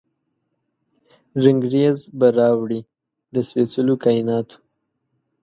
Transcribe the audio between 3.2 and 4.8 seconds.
د سپیڅلو کائیناتو،